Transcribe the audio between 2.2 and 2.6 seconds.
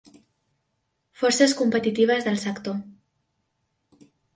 del